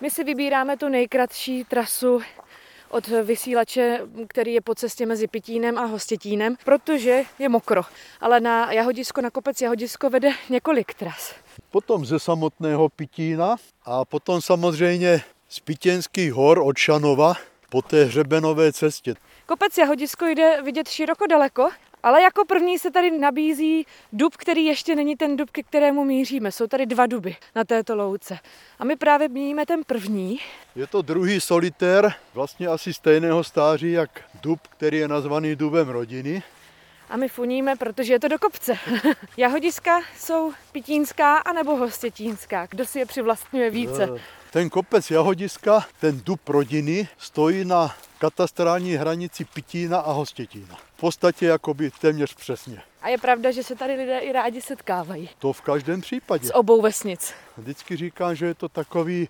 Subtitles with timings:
[0.00, 2.20] My si vybíráme tu nejkratší trasu
[2.88, 7.82] od vysílače, který je po cestě mezi Pitínem a Hostětínem, protože je mokro.
[8.20, 11.34] Ale na Jahodisko, na kopec Jahodisko vede několik tras.
[11.70, 17.34] Potom ze samotného Pitína a potom samozřejmě z Pitěnských hor od Šanova
[17.70, 19.14] po té hřebenové cestě.
[19.46, 21.68] Kopec Jahodisko jde vidět široko daleko,
[22.06, 26.52] ale jako první se tady nabízí dub, který ještě není ten dub, ke kterému míříme.
[26.52, 28.38] Jsou tady dva duby na této louce.
[28.78, 30.38] A my právě míníme ten první.
[30.76, 34.10] Je to druhý solitér, vlastně asi stejného stáří jak
[34.42, 36.42] dub, který je nazvaný dubem rodiny.
[37.10, 38.78] A my funíme, protože je to do kopce.
[39.36, 42.66] Jahodiska jsou pitínská anebo hostětínská.
[42.70, 44.08] Kdo si je přivlastňuje více?
[44.50, 50.76] Ten kopec Jahodiska, ten dub rodiny, stojí na katastrální hranici Pitína a Hostětína.
[50.96, 52.82] V podstatě jakoby téměř přesně.
[53.02, 55.30] A je pravda, že se tady lidé i rádi setkávají.
[55.38, 56.46] To v každém případě.
[56.46, 57.34] Z obou vesnic.
[57.56, 59.28] Vždycky říkám, že je to takový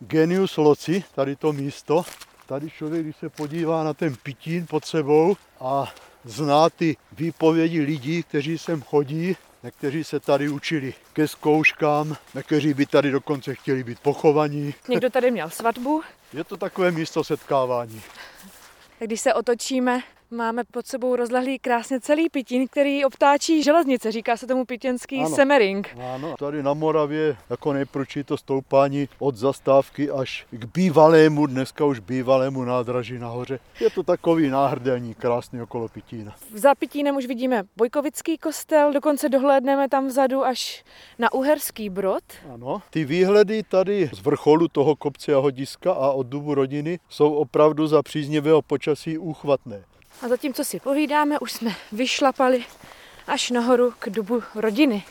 [0.00, 2.04] genius loci, tady to místo.
[2.46, 5.92] Tady člověk, když se podívá na ten Pitín pod sebou a
[6.24, 12.86] zná ty výpovědi lidí, kteří sem chodí, Někteří se tady učili ke zkouškám, někteří by
[12.86, 14.74] tady dokonce chtěli být pochovaní.
[14.88, 16.02] Někdo tady měl svatbu.
[16.32, 18.02] Je to takové místo setkávání.
[18.98, 24.12] Když se otočíme Máme pod sebou rozlehlý krásně celý Pitín, který obtáčí železnice.
[24.12, 25.28] Říká se tomu pitěnský ano.
[25.28, 25.96] Semering.
[26.14, 31.98] Ano, tady na Moravě jako nejprčí to stoupání od zastávky až k bývalému, dneska už
[31.98, 33.58] bývalému nádraží nahoře.
[33.80, 36.34] Je to takový náhrdelní, krásný okolo Pitína.
[36.54, 40.84] Za Pitínem už vidíme Bojkovický kostel, dokonce dohlédneme tam vzadu až
[41.18, 42.24] na Uherský brod.
[42.54, 47.34] Ano, ty výhledy tady z vrcholu toho kopce a hodiska a od dubu rodiny jsou
[47.34, 49.84] opravdu za příznivého počasí úchvatné.
[50.22, 52.64] A zatímco si povídáme, už jsme vyšlapali
[53.26, 55.04] až nahoru k dubu rodiny.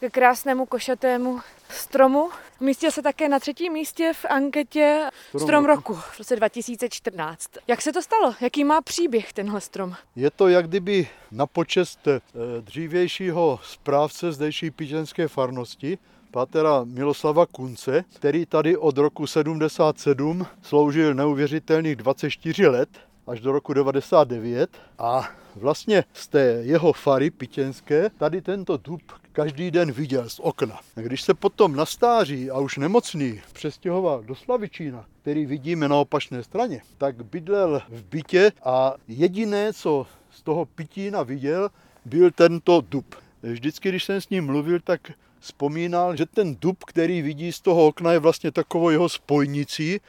[0.00, 2.30] K krásnému košatému stromu.
[2.60, 7.50] Umístil se také na třetím místě v anketě Strom, strom roku v roce 2014.
[7.68, 8.34] Jak se to stalo?
[8.40, 9.94] Jaký má příběh tenhle strom?
[10.16, 12.20] Je to jak kdyby na počest eh,
[12.60, 15.98] dřívějšího správce zdejší píženské farnosti,
[16.30, 22.88] pátera Miloslava Kunce, který tady od roku 77 sloužil neuvěřitelných 24 let
[23.30, 29.02] až do roku 99 a vlastně z té jeho fary pitěnské tady tento dub
[29.32, 30.80] každý den viděl z okna.
[30.96, 35.96] A když se potom na stáří a už nemocný přestěhoval do Slavičína, který vidíme na
[35.96, 41.70] opačné straně, tak bydlel v bytě a jediné, co z toho pitína viděl,
[42.04, 43.14] byl tento dub.
[43.42, 45.00] Vždycky, když jsem s ním mluvil, tak
[45.40, 50.00] vzpomínal, že ten dub, který vidí z toho okna, je vlastně takovou jeho spojnicí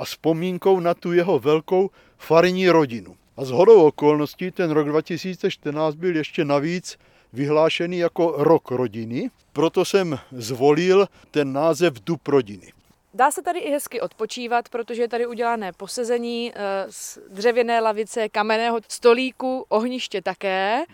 [0.00, 3.16] a vzpomínkou na tu jeho velkou farní rodinu.
[3.36, 6.98] A z hodou okolností ten rok 2014 byl ještě navíc
[7.32, 12.72] vyhlášený jako rok rodiny, proto jsem zvolil ten název Dub rodiny.
[13.14, 18.28] Dá se tady i hezky odpočívat, protože je tady udělané posezení eh, z dřevěné lavice,
[18.28, 20.84] kamenného stolíku, ohniště také.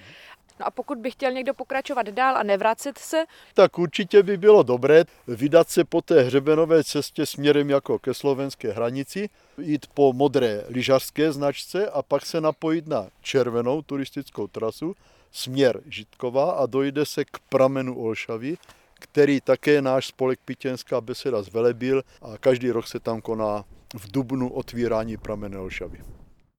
[0.60, 3.24] No a pokud by chtěl někdo pokračovat dál a nevracet se?
[3.54, 8.72] Tak určitě by bylo dobré vydat se po té hřebenové cestě směrem jako ke slovenské
[8.72, 9.28] hranici,
[9.58, 14.94] jít po modré lyžařské značce a pak se napojit na červenou turistickou trasu
[15.32, 18.56] směr Žitkova a dojde se k pramenu Olšavy,
[18.94, 23.64] který také náš spolek Pitěnská beseda zvelebil a každý rok se tam koná
[23.98, 25.98] v Dubnu otvírání pramene Olšavy.